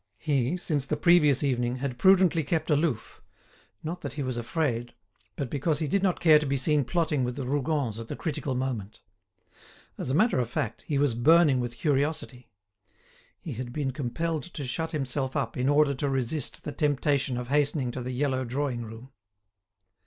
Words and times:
He, 0.17 0.57
since 0.57 0.85
the 0.87 0.97
previous 0.97 1.43
evening, 1.43 1.75
had 1.75 1.99
prudently 1.99 2.43
kept 2.43 2.71
aloof; 2.71 3.21
not 3.83 4.01
that 4.01 4.13
he 4.13 4.23
was 4.23 4.35
afraid, 4.35 4.95
but 5.35 5.47
because 5.47 5.77
he 5.77 5.87
did 5.87 6.01
not 6.01 6.19
care 6.19 6.39
to 6.39 6.45
be 6.47 6.57
seen 6.57 6.85
plotting 6.85 7.23
with 7.23 7.35
the 7.35 7.45
Rougons 7.45 7.99
at 7.99 8.07
the 8.07 8.15
critical 8.15 8.55
moment. 8.55 8.99
As 9.99 10.09
a 10.09 10.15
matter 10.15 10.39
of 10.39 10.49
fact, 10.49 10.81
he 10.87 10.97
was 10.97 11.13
burning 11.13 11.59
with 11.59 11.77
curiosity. 11.77 12.49
He 13.39 13.53
had 13.53 13.71
been 13.71 13.91
compelled 13.91 14.41
to 14.41 14.65
shut 14.65 14.89
himself 14.89 15.35
up 15.35 15.55
in 15.55 15.69
order 15.69 15.93
to 15.93 16.09
resist 16.09 16.63
the 16.63 16.71
temptation 16.71 17.37
of 17.37 17.49
hastening 17.49 17.91
to 17.91 18.01
the 18.01 18.09
yellow 18.09 18.43
drawing 18.43 18.81
room. 18.81 19.11